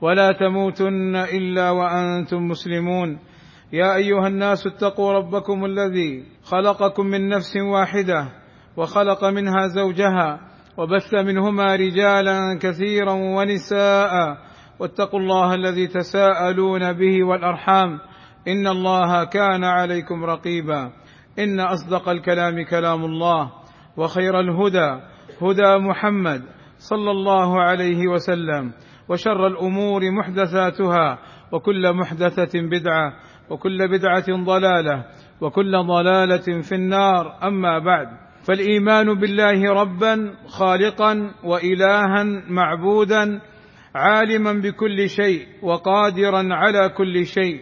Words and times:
ولا 0.00 0.32
تموتن 0.32 1.16
إلا 1.16 1.70
وأنتم 1.70 2.48
مسلمون. 2.48 3.18
يا 3.72 3.94
أيها 3.94 4.26
الناس 4.26 4.66
اتقوا 4.66 5.12
ربكم 5.12 5.64
الذي 5.64 6.24
خلقكم 6.44 7.06
من 7.06 7.28
نفس 7.28 7.56
واحدة 7.56 8.28
وخلق 8.76 9.24
منها 9.24 9.66
زوجها 9.66 10.40
وبث 10.78 11.14
منهما 11.14 11.76
رجالا 11.76 12.58
كثيرا 12.62 13.12
ونساء 13.12 14.12
واتقوا 14.78 15.20
الله 15.20 15.54
الذي 15.54 15.86
تساءلون 15.86 16.92
به 16.92 17.24
والأرحام. 17.24 17.98
إن 18.48 18.66
الله 18.66 19.24
كان 19.24 19.64
عليكم 19.64 20.24
رقيبا. 20.24 20.92
إن 21.38 21.60
أصدق 21.60 22.08
الكلام 22.08 22.64
كلام 22.64 23.04
الله 23.04 23.52
وخير 23.96 24.40
الهدى 24.40 25.00
هدى 25.42 25.78
محمد 25.78 26.42
صلى 26.78 27.10
الله 27.10 27.62
عليه 27.62 28.08
وسلم. 28.08 28.72
وشر 29.08 29.46
الأمور 29.46 30.10
محدثاتها 30.10 31.18
وكل 31.52 31.92
محدثة 31.92 32.60
بدعة 32.60 33.12
وكل 33.50 33.88
بدعة 33.88 34.44
ضلالة 34.44 35.04
وكل 35.40 35.72
ضلالة 35.86 36.62
في 36.62 36.74
النار. 36.74 37.38
أما 37.42 37.78
بعد 37.78 38.06
فالإيمان 38.46 39.14
بالله 39.14 39.72
ربا 39.72 40.34
خالقا 40.46 41.30
والها 41.44 42.24
معبودا 42.48 43.40
عالما 43.94 44.52
بكل 44.52 45.08
شيء 45.08 45.46
وقادرا 45.62 46.54
على 46.54 46.88
كل 46.88 47.26
شيء. 47.26 47.60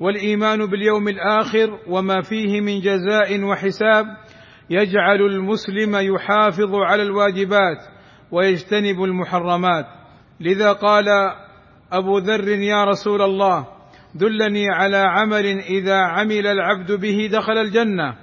والإيمان 0.00 0.66
باليوم 0.66 1.08
الآخر 1.08 1.78
وما 1.88 2.20
فيه 2.20 2.60
من 2.60 2.80
جزاء 2.80 3.44
وحساب 3.44 4.06
يجعل 4.70 5.20
المسلم 5.22 6.14
يحافظ 6.14 6.74
على 6.74 7.02
الواجبات 7.02 7.78
ويجتنب 8.32 9.04
المحرمات. 9.04 9.99
لذا 10.40 10.72
قال 10.72 11.06
أبو 11.92 12.18
ذر 12.18 12.48
يا 12.48 12.84
رسول 12.84 13.22
الله 13.22 13.66
دلني 14.14 14.66
على 14.70 14.96
عمل 14.96 15.46
إذا 15.46 15.96
عمل 15.96 16.46
العبد 16.46 16.92
به 16.92 17.28
دخل 17.32 17.58
الجنة. 17.58 18.16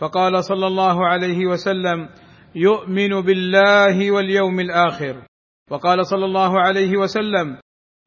فقال 0.00 0.44
صلى 0.44 0.66
الله 0.66 1.06
عليه 1.06 1.46
وسلم 1.46 2.08
يؤمن 2.54 3.20
بالله 3.20 4.10
واليوم 4.10 4.60
الآخر. 4.60 5.22
وقال 5.70 6.06
صلى 6.06 6.24
الله 6.24 6.60
عليه 6.60 6.96
وسلم 6.96 7.56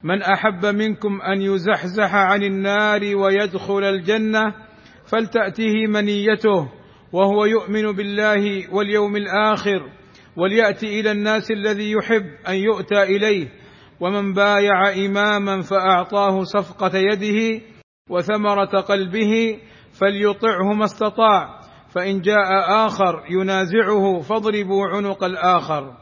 من 0.04 0.22
أحب 0.22 0.66
منكم 0.66 1.22
أن 1.22 1.42
يزحزح 1.42 2.16
عن 2.16 2.44
النار 2.44 3.16
ويدخل 3.16 3.84
الجنة 3.84 4.54
فلتأته 5.12 5.74
منيته 5.88 6.70
وهو 7.14 7.46
يؤمن 7.46 7.92
بالله 7.92 8.74
واليوم 8.74 9.16
الآخر. 9.16 10.03
وليأتي 10.38 11.00
إلى 11.00 11.12
الناس 11.12 11.52
الذي 11.52 11.92
يحب 11.92 12.26
أن 12.48 12.56
يؤتى 12.56 13.04
إليه 13.04 13.48
ومن 14.00 14.34
بايع 14.34 14.90
إماما 15.06 15.62
فأعطاه 15.62 16.44
صفقة 16.44 16.92
يده 16.98 17.62
وثمرة 18.10 18.82
قلبه 18.82 19.60
فليطعه 20.00 20.74
ما 20.74 20.86
استطاع 20.86 21.60
فإن 21.96 22.22
جاء 22.22 22.86
آخر 22.86 23.24
ينازعه 23.30 24.20
فاضربوا 24.20 24.88
عنق 24.88 25.24
الآخر. 25.24 25.94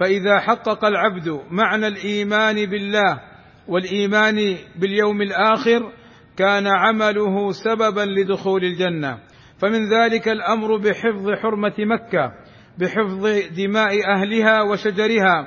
فإذا 0.00 0.40
حقق 0.40 0.84
العبد 0.84 1.40
معنى 1.50 1.86
الإيمان 1.86 2.66
بالله 2.66 3.20
والإيمان 3.68 4.56
باليوم 4.76 5.22
الآخر 5.22 5.92
كان 6.36 6.66
عمله 6.66 7.52
سببا 7.52 8.00
لدخول 8.00 8.64
الجنة. 8.64 9.18
فمن 9.58 9.90
ذلك 9.92 10.28
الأمر 10.28 10.76
بحفظ 10.76 11.30
حرمة 11.42 11.74
مكة. 11.78 12.32
بحفظ 12.78 13.26
دماء 13.56 13.92
أهلها 14.14 14.62
وشجرها. 14.62 15.46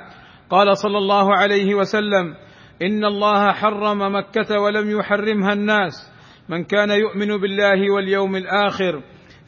قال 0.50 0.76
صلى 0.76 0.98
الله 0.98 1.36
عليه 1.36 1.74
وسلم 1.74 2.34
إن 2.82 3.04
الله 3.04 3.52
حرم 3.52 4.14
مكة 4.14 4.60
ولم 4.60 4.90
يحرمها 4.90 5.52
الناس. 5.52 5.92
من 6.48 6.64
كان 6.64 6.90
يؤمن 6.90 7.36
بالله 7.36 7.94
واليوم 7.94 8.36
الآخر 8.36 9.02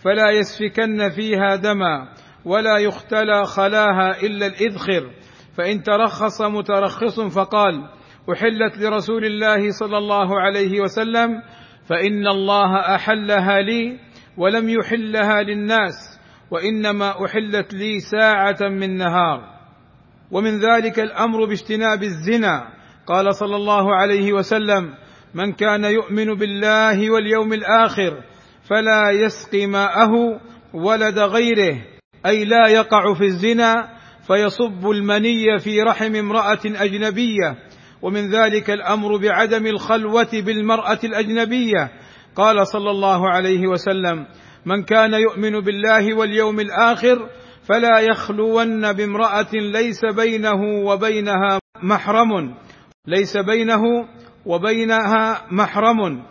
فلا 0.04 0.30
يسفكن 0.30 1.10
فيها 1.10 1.56
دما 1.56 2.08
ولا 2.44 2.78
يختلى 2.78 3.44
خلاها 3.44 4.22
إلا 4.22 4.46
الإذخر. 4.46 5.10
فإن 5.56 5.82
ترخص 5.82 6.42
مترخص 6.42 7.20
فقال 7.20 7.88
أحلت 8.32 8.78
لرسول 8.78 9.24
الله 9.24 9.70
صلى 9.70 9.98
الله 9.98 10.40
عليه 10.40 10.80
وسلم 10.80 11.42
فإن 11.88 12.26
الله 12.26 12.94
أحلها 12.94 13.60
لي 13.60 13.98
ولم 14.36 14.68
يحلها 14.68 15.42
للناس. 15.42 16.17
وإنما 16.50 17.24
أحلت 17.24 17.74
لي 17.74 18.00
ساعة 18.00 18.68
من 18.68 18.96
نهار. 18.96 19.40
ومن 20.30 20.60
ذلك 20.60 21.00
الأمر 21.00 21.44
باجتناب 21.44 22.02
الزنا. 22.02 22.68
قال 23.06 23.34
صلى 23.34 23.56
الله 23.56 23.94
عليه 23.94 24.32
وسلم 24.32 24.94
من 25.34 25.52
كان 25.52 25.84
يؤمن 25.84 26.34
بالله 26.34 27.10
واليوم 27.10 27.52
الآخر 27.52 28.22
فلا 28.70 29.10
يسقي 29.10 29.66
ماءه 29.66 30.40
ولد 30.74 31.18
غيره 31.18 31.76
أي 32.26 32.44
لا 32.44 32.68
يقع 32.68 33.14
في 33.14 33.24
الزنا 33.24 33.88
فيصب 34.26 34.90
المني 34.90 35.58
في 35.58 35.82
رحم 35.82 36.14
امرأة 36.14 36.60
أجنبية. 36.64 37.56
ومن 38.02 38.30
ذلك 38.30 38.70
الأمر 38.70 39.16
بعدم 39.16 39.66
الخلوة 39.66 40.28
بالمرأة 40.32 40.98
الأجنبية. 41.04 41.90
قال 42.36 42.66
صلى 42.66 42.90
الله 42.90 43.30
عليه 43.30 43.66
وسلم 43.66 44.26
من 44.68 44.82
كان 44.82 45.14
يؤمن 45.14 45.60
بالله 45.60 46.14
واليوم 46.14 46.60
الآخر 46.60 47.30
فلا 47.62 47.98
يخلون 47.98 48.92
بامرأة 48.92 49.52
ليس 49.52 50.00
بينه 50.04 50.60
وبينها 50.84 51.58
محرم 51.82 52.54
ليس 53.06 53.36
بينه 53.36 53.82
وبينها 54.46 55.46
محرم. 55.50 56.22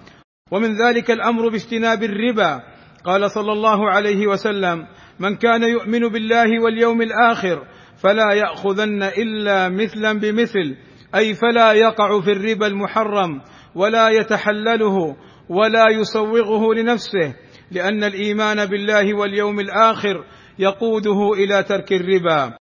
ومن 0.52 0.76
ذلك 0.86 1.12
الأمر 1.12 1.50
باجتناب 1.50 2.04
الربا. 2.04 2.62
قال 3.04 3.32
صلى 3.32 3.52
الله 3.52 3.90
عليه 3.90 4.28
وسلم 4.28 4.88
من 5.20 5.36
كان 5.36 5.64
يؤمن 5.64 6.08
بالله 6.08 6.64
واليوم 6.64 7.02
الآخر 7.02 7.68
فلا 8.04 8.34
يأخذن 8.34 9.04
إلا 9.04 9.70
مثلا 9.70 10.20
بمثل 10.20 10.76
أي 11.16 11.34
فلا 11.34 11.74
يقع 11.74 12.22
في 12.22 12.32
الربا 12.32 12.68
المحرم 12.68 13.42
ولا 13.76 14.10
يتحلله 14.10 15.16
ولا 15.50 15.86
يسوغه 15.92 16.74
لنفسه. 16.74 17.47
لأن 17.72 18.04
الإيمان 18.04 18.66
بالله 18.66 19.14
واليوم 19.14 19.60
الآخر 19.60 20.24
يقوده 20.60 21.34
إلى 21.34 21.64
ترك 21.64 21.94
الربا. 21.94 22.58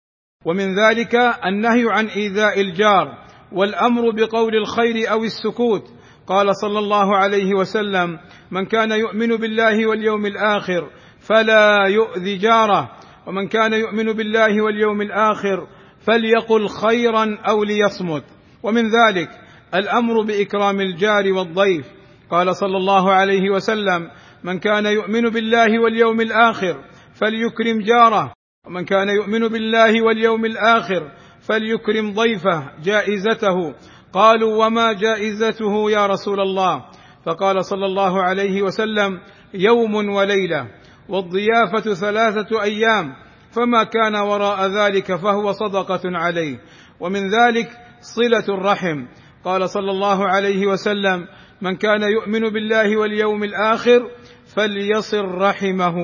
ومن 0.45 0.75
ذلك 0.79 1.15
النهي 1.47 1.85
عن 1.89 2.07
إيذاء 2.07 2.61
الجار 2.61 3.19
والأمر 3.53 4.11
بقول 4.11 4.57
الخير 4.57 5.11
أو 5.11 5.25
السكوت. 5.25 5.85
قال 6.27 6.57
صلى 6.57 6.79
الله 6.79 7.17
عليه 7.17 7.55
وسلم 7.55 8.19
من 8.51 8.65
كان 8.67 8.91
يؤمن 8.93 9.37
بالله 9.37 9.87
واليوم 9.87 10.27
الآخر 10.27 10.91
فلا 11.21 11.87
يؤذي 11.87 12.37
جاره 12.37 12.91
ومن 13.27 13.49
كان 13.49 13.73
يؤمن 13.73 14.13
بالله 14.13 14.63
واليوم 14.63 15.03
الآخر 15.03 15.67
فليقل 16.07 16.69
خيرا 16.69 17.39
أو 17.49 17.65
ليصمت. 17.65 18.25
ومن 18.63 18.83
ذلك 18.83 19.29
الأمر 19.75 20.23
بإكرام 20.23 20.81
الجار 20.81 21.33
والضيف. 21.33 21.87
قال 22.31 22.57
صلى 22.57 22.77
الله 22.77 23.13
عليه 23.13 23.51
وسلم 23.51 24.11
من 24.45 24.59
كان 24.59 24.87
يؤمن 24.87 25.29
بالله 25.29 25.79
واليوم 25.79 26.21
الآخر 26.21 26.85
فليكرم 27.15 27.83
جاره. 27.83 28.33
ومن 28.67 28.85
كان 28.85 29.09
يؤمن 29.09 29.49
بالله 29.49 30.03
واليوم 30.03 30.45
الآخر 30.45 31.13
فليكرم 31.41 32.13
ضيفه 32.13 32.71
جائزته. 32.83 33.75
قالوا 34.13 34.67
وما 34.67 34.93
جائزته 34.93 35.91
يا 35.91 36.07
رسول 36.07 36.41
الله؟ 36.41 36.85
فقال 37.27 37.65
صلى 37.65 37.87
الله 37.87 38.23
عليه 38.23 38.63
وسلم 38.63 39.21
يوم 39.55 39.95
وليلة 39.95 40.67
والضيافة 41.09 41.95
ثلاثة 41.95 42.63
أيام 42.63 43.15
فما 43.51 43.85
كان 43.85 44.17
وراء 44.17 44.67
ذلك 44.67 45.17
فهو 45.17 45.53
صدقة 45.53 46.01
عليه. 46.05 46.59
ومن 47.01 47.21
ذلك 47.21 47.69
صلة 48.01 48.59
الرحم. 48.59 49.07
قال 49.45 49.71
صلى 49.71 49.91
الله 49.91 50.29
عليه 50.29 50.67
وسلم 50.67 51.27
من 51.63 51.77
كان 51.77 52.03
يؤمن 52.03 52.41
بالله 52.41 52.97
واليوم 52.97 53.45
الآخر 53.45 54.11
فليصل 54.57 55.25
رحمه. 55.25 55.95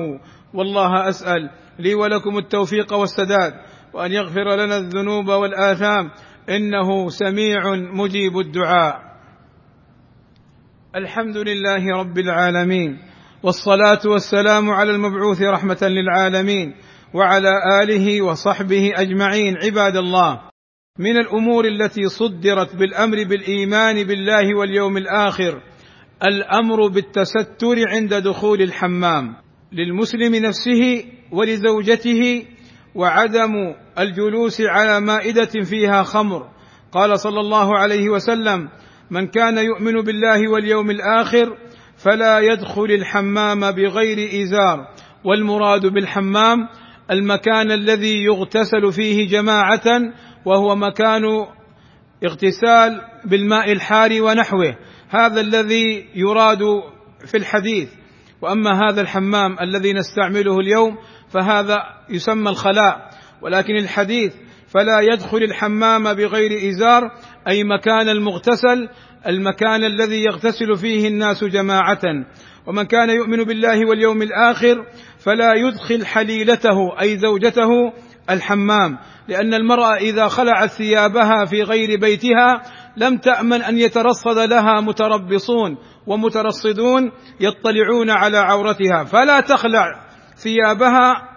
والله 0.53 1.09
أسأل 1.09 1.49
لي 1.79 1.93
ولكم 1.93 2.37
التوفيق 2.37 2.93
والسداد 2.93 3.53
وأن 3.93 4.11
يغفر 4.11 4.55
لنا 4.55 4.77
الذنوب 4.77 5.27
والآثام. 5.27 6.11
إنه 6.49 7.09
سميع 7.09 7.75
مجيب 7.75 8.39
الدعاء. 8.39 9.09
الحمد 10.95 11.37
لله 11.37 11.99
رب 11.99 12.17
العالمين 12.17 12.99
والصلاة 13.43 14.01
والسلام 14.05 14.69
على 14.69 14.91
المبعوث 14.91 15.41
رحمة 15.41 15.77
للعالمين 15.81 16.75
وعلى 17.13 17.53
آله 17.83 18.21
وصحبه 18.21 18.91
أجمعين. 18.95 19.57
عباد 19.63 19.95
الله 19.97 20.48
من 20.97 21.17
الأمور 21.17 21.65
التي 21.65 22.09
صدرت 22.09 22.75
بالأمر 22.75 23.23
بالإيمان 23.23 24.03
بالله 24.03 24.57
واليوم 24.57 24.97
الآخر 24.97 25.61
الأمر 26.23 26.87
بالتستر 26.87 27.87
عند 27.87 28.13
دخول 28.13 28.61
الحمام 28.61 29.35
للمسلم 29.73 30.35
نفسه 30.35 31.03
ولزوجته 31.31 32.45
وعدم 32.95 33.51
الجلوس 33.99 34.61
على 34.61 34.99
مائدة 34.99 35.63
فيها 35.69 36.03
خمر. 36.03 36.47
قال 36.91 37.19
صلى 37.19 37.39
الله 37.39 37.77
عليه 37.77 38.09
وسلم 38.09 38.69
من 39.11 39.27
كان 39.27 39.57
يؤمن 39.57 40.01
بالله 40.01 40.51
واليوم 40.51 40.91
الآخر 40.91 41.57
فلا 41.97 42.39
يدخل 42.39 42.85
الحمام 42.91 43.71
بغير 43.71 44.43
إزار 44.43 44.87
والمراد 45.23 45.85
بالحمام 45.85 46.57
المكان 47.11 47.71
الذي 47.71 48.23
يغتسل 48.23 48.91
فيه 48.91 49.27
جماعة 49.27 49.83
وهو 50.49 50.75
مكان 50.75 51.23
اغتسال 52.25 53.01
بالماء 53.25 53.71
الحار 53.71 54.21
ونحوه. 54.21 54.75
هذا 55.09 55.41
الذي 55.41 56.05
يراد 56.15 56.59
في 57.25 57.37
الحديث. 57.37 57.89
وأما 58.41 58.69
هذا 58.89 59.01
الحمام 59.01 59.59
الذي 59.61 59.93
نستعمله 59.93 60.59
اليوم 60.59 60.97
فهذا 61.29 61.77
يسمى 62.09 62.49
الخلاء. 62.49 63.09
ولكن 63.41 63.75
الحديث 63.75 64.33
فلا 64.67 64.99
يدخل 65.13 65.37
الحمام 65.37 66.13
بغير 66.13 66.69
إزار 66.69 67.11
أي 67.47 67.63
مكان 67.63 68.09
المغتسل 68.09 68.89
المكان 69.27 69.83
الذي 69.83 70.23
يغتسل 70.23 70.75
فيه 70.75 71.07
الناس 71.07 71.43
جماعة. 71.43 72.01
ومن 72.67 72.83
كان 72.83 73.09
يؤمن 73.09 73.43
بالله 73.43 73.89
واليوم 73.89 74.21
الآخر 74.21 74.85
فلا 75.25 75.53
يدخل 75.53 76.05
حليلته 76.05 77.01
أي 77.01 77.17
زوجته 77.17 77.69
الحمام 78.29 78.97
لأن 79.27 79.53
المرأة 79.53 79.95
إذا 79.95 80.27
خلعت 80.27 80.69
ثيابها 80.69 81.45
في 81.45 81.63
غير 81.63 81.99
بيتها 81.99 82.61
لم 82.97 83.17
تأمن 83.17 83.61
أن 83.61 83.77
يترصد 83.77 84.37
لها 84.37 84.81
متربصون 84.81 85.77
ومترصدون 86.07 87.11
يطلعون 87.39 88.09
على 88.09 88.37
عورتها. 88.37 89.03
فلا 89.03 89.39
تخلع 89.39 90.01
ثيابها 90.37 91.29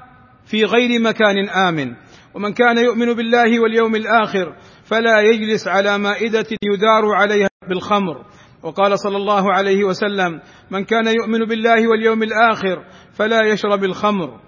في 0.47 0.65
غير 0.65 1.01
مكان 1.01 1.49
آمن. 1.49 1.95
ومن 2.35 2.53
كان 2.53 2.79
يؤمن 2.79 3.15
بالله 3.15 3.61
واليوم 3.61 3.97
الآخر 3.97 4.57
فلا 4.85 5.21
يجلس 5.21 5.69
على 5.69 5.99
مائدة 5.99 6.47
يدار 6.75 7.15
عليها 7.15 7.49
بالخمر. 7.69 8.25
وقال 8.63 8.99
صلى 8.99 9.17
الله 9.17 9.53
عليه 9.53 9.85
وسلم 9.85 10.41
من 10.71 10.85
كان 10.85 11.07
يؤمن 11.07 11.45
بالله 11.45 11.89
واليوم 11.89 12.23
الآخر 12.23 12.85
فلا 13.13 13.43
يشرب 13.43 13.85
الخمر. 13.85 14.41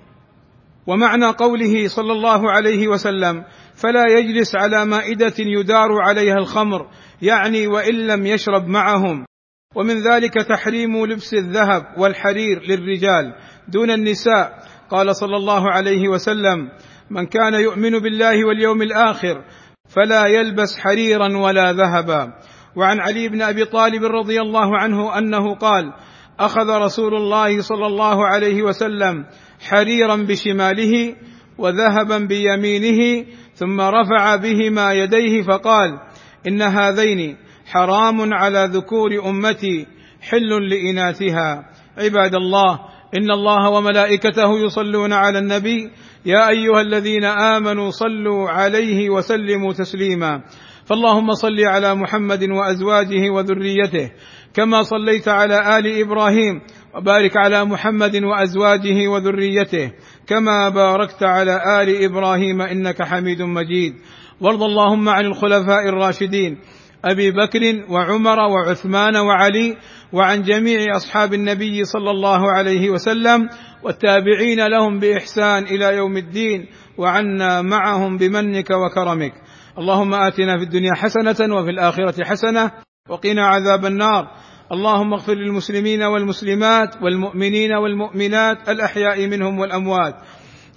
ومعنى 0.87 1.27
قوله 1.27 1.89
صلى 1.89 2.13
الله 2.13 2.51
عليه 2.51 2.89
وسلم 2.89 3.45
فلا 3.75 4.05
يجلس 4.19 4.57
على 4.57 4.85
مائدة 4.85 5.35
يدار 5.39 5.89
عليها 6.01 6.39
الخمر 6.39 6.87
يعني 7.23 7.67
وإن 7.67 8.07
لم 8.07 8.27
يشرب 8.27 8.69
معهم. 8.69 9.27
ومن 9.77 9.95
ذلك 10.13 10.35
تحريم 10.35 11.07
لبس 11.07 11.35
الذهب 11.35 11.83
والحرير 11.99 12.63
للرجال 12.69 13.35
دون 13.69 13.91
النساء. 13.91 14.53
قال 14.91 15.17
صلى 15.17 15.37
الله 15.37 15.71
عليه 15.71 16.09
وسلم 16.09 16.69
من 17.11 17.27
كان 17.27 17.55
يؤمن 17.55 17.99
بالله 17.99 18.45
واليوم 18.45 18.83
الآخر 18.83 19.45
فلا 19.89 20.27
يلبس 20.27 20.79
حريرا 20.79 21.37
ولا 21.37 21.73
ذهبا. 21.73 22.33
وعن 22.77 23.01
علي 23.01 23.29
بن 23.29 23.43
أبي 23.43 23.65
طالب 23.65 24.05
رضي 24.05 24.41
الله 24.41 24.79
عنه 24.79 25.19
أنه 25.19 25.55
قال 25.55 25.93
أخذ 26.41 26.69
رسول 26.69 27.15
الله 27.15 27.61
صلى 27.61 27.87
الله 27.87 28.27
عليه 28.27 28.63
وسلم 28.63 29.25
حريرا 29.69 30.17
بشماله 30.17 31.17
وذهبا 31.59 32.19
بيمينه 32.19 33.27
ثم 33.55 33.81
رفع 33.81 34.37
بهما 34.37 34.93
يديه 34.93 35.43
فقال 35.43 35.91
إن 36.49 36.63
هذين 36.63 37.37
حرام 37.67 38.35
على 38.35 38.69
ذكور 38.73 39.29
أمتي 39.29 39.87
حل 40.21 40.69
لإناثها. 40.69 41.71
عباد 41.99 42.35
الله 42.35 42.79
إن 43.17 43.31
الله 43.31 43.71
وملائكته 43.71 44.59
يصلون 44.59 45.13
على 45.13 45.39
النبي 45.39 45.91
يا 46.27 46.49
أيها 46.49 46.81
الذين 46.81 47.25
آمنوا 47.25 47.91
صلوا 47.91 48.51
عليه 48.51 49.11
وسلموا 49.11 49.73
تسليما. 49.73 50.43
فاللهم 50.85 51.33
صل 51.33 51.61
على 51.61 51.95
محمد 51.95 52.43
وأزواجه 52.51 53.31
وذريته 53.31 54.11
كما 54.55 54.83
صليت 54.83 55.29
على 55.29 55.79
آل 55.79 56.01
إبراهيم 56.01 56.61
وبارك 56.97 57.37
على 57.37 57.65
محمد 57.65 58.17
وأزواجه 58.17 59.09
وذريته 59.09 59.93
كما 60.27 60.69
باركت 60.69 61.23
على 61.23 61.83
آل 61.83 62.05
إبراهيم 62.05 62.63
إنك 62.63 63.03
حميد 63.03 63.43
مجيد. 63.43 63.95
وارض 64.41 64.63
اللهم 64.63 65.09
عن 65.09 65.25
الخلفاء 65.25 65.89
الراشدين 65.89 66.59
أبي 67.05 67.31
بكر 67.31 67.85
وعمر 67.91 68.39
وعثمان 68.39 69.17
وعلي 69.17 69.77
وعن 70.13 70.43
جميع 70.43 70.97
أصحاب 70.97 71.35
النبي 71.35 71.85
صلى 71.85 72.11
الله 72.11 72.53
عليه 72.53 72.91
وسلم 72.91 73.49
والتابعين 73.83 74.67
لهم 74.67 74.99
بإحسان 74.99 75.63
إلى 75.63 75.97
يوم 75.97 76.17
الدين 76.17 76.67
وعنا 76.99 77.63
معهم 77.63 78.17
بمنك 78.17 78.71
وكرمك. 78.71 79.33
اللهم 79.79 80.15
آتنا 80.15 80.59
في 80.59 80.65
الدنيا 80.65 80.95
حسنة 80.95 81.55
وفي 81.55 81.71
الآخرة 81.71 82.25
حسنة 82.25 82.71
وقنا 83.09 83.47
عذاب 83.47 83.85
النار. 83.85 84.31
اللهم 84.73 85.13
اغفر 85.13 85.35
للمسلمين 85.35 86.03
والمسلمات 86.03 87.03
والمؤمنين 87.03 87.73
والمؤمنات 87.73 88.69
الأحياء 88.69 89.27
منهم 89.27 89.59
والأموات. 89.59 90.15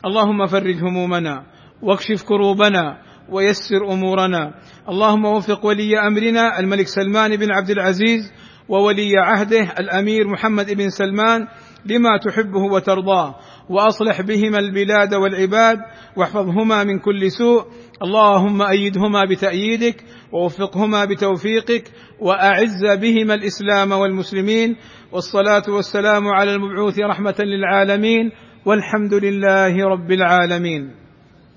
اللهم 0.06 0.46
فرج 0.46 0.76
همومنا 0.84 1.44
واكشف 1.82 2.24
كروبنا 2.28 2.98
ويسر 3.30 3.94
أمورنا. 3.94 4.54
اللهم 4.90 5.26
وفق 5.26 5.66
ولي 5.66 6.00
أمرنا 6.00 6.60
الملك 6.60 6.88
سلمان 6.88 7.36
بن 7.36 7.52
عبد 7.52 7.70
العزيز 7.70 8.32
وولي 8.70 9.12
عهده 9.18 9.74
الأمير 9.80 10.28
محمد 10.28 10.72
بن 10.72 10.90
سلمان 10.90 11.48
لما 11.86 12.18
تحبه 12.26 12.64
وترضاه. 12.74 13.36
وأصلح 13.70 14.22
بهما 14.22 14.60
البلاد 14.60 15.14
والعباد 15.14 15.78
واحفظهما 16.18 16.84
من 16.84 17.00
كل 17.00 17.32
سوء. 17.32 17.66
اللهم 18.04 18.62
أيدهما 18.62 19.26
بتأييدك 19.26 20.04
ووفقهما 20.32 21.06
بتوفيقك 21.06 21.84
وأعز 22.20 22.86
بهما 23.02 23.34
الإسلام 23.34 23.92
والمسلمين 23.92 24.76
والصلاة 25.12 25.64
والسلام 25.70 26.28
على 26.28 26.54
المبعوث 26.56 27.00
رحمة 27.00 27.36
للعالمين 27.40 28.32
والحمد 28.66 29.14
لله 29.14 29.86
رب 29.88 30.12
العالمين 30.12 30.92